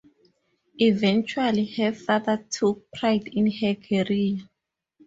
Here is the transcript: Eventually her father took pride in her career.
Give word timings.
Eventually 0.79 1.63
her 1.73 1.91
father 1.93 2.43
took 2.49 2.91
pride 2.91 3.27
in 3.27 3.51
her 3.51 3.75
career. 3.75 4.37